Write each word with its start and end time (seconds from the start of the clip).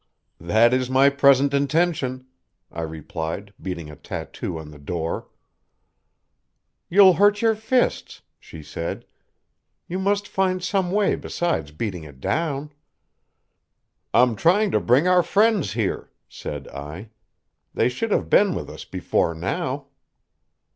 "That 0.39 0.73
is 0.73 0.89
my 0.89 1.09
present 1.09 1.53
intention," 1.53 2.25
I 2.71 2.81
replied, 2.81 3.53
beating 3.61 3.91
a 3.91 3.95
tattoo 3.95 4.57
on 4.57 4.71
the 4.71 4.79
door. 4.79 5.27
"You'll 6.89 7.13
hurt 7.13 7.43
your 7.43 7.53
fists," 7.53 8.23
she 8.39 8.63
said. 8.63 9.05
"You 9.87 9.99
must 9.99 10.27
find 10.27 10.63
some 10.63 10.89
way 10.91 11.13
besides 11.13 11.69
beating 11.71 12.03
it 12.03 12.19
down." 12.19 12.71
"I'm 14.11 14.35
trying 14.35 14.71
to 14.71 14.79
bring 14.79 15.07
our 15.07 15.21
friends 15.21 15.73
here," 15.73 16.09
said 16.27 16.67
I. 16.69 17.11
"They 17.75 17.87
should 17.87 18.09
have 18.09 18.27
been 18.27 18.55
with 18.55 18.71
us 18.71 18.85
before 18.85 19.35
now." 19.35 19.85